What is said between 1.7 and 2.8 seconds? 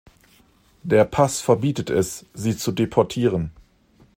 es, sie zu